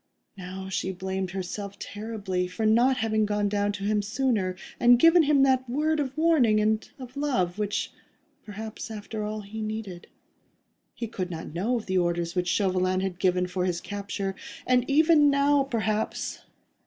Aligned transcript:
Now 0.35 0.67
she 0.67 0.91
blamed 0.91 1.29
herself 1.29 1.77
terribly 1.77 2.47
for 2.47 2.65
not 2.65 2.97
having 2.97 3.23
gone 3.27 3.47
down 3.47 3.71
to 3.73 3.83
him 3.83 4.01
sooner, 4.01 4.55
and 4.79 4.97
given 4.97 5.21
him 5.21 5.43
that 5.43 5.69
word 5.69 5.99
of 5.99 6.17
warning 6.17 6.59
and 6.59 6.89
of 6.97 7.15
love 7.15 7.59
which, 7.59 7.91
perhaps, 8.43 8.89
after 8.89 9.21
all, 9.23 9.41
he 9.41 9.61
needed. 9.61 10.07
He 10.95 11.05
could 11.05 11.29
not 11.29 11.53
know 11.53 11.77
of 11.77 11.85
the 11.85 11.99
orders 11.99 12.33
which 12.33 12.47
Chauvelin 12.47 13.01
had 13.01 13.19
given 13.19 13.45
for 13.45 13.63
his 13.65 13.79
capture, 13.79 14.33
and 14.65 14.89
even 14.89 15.29
now, 15.29 15.61
perhaps 15.65 16.39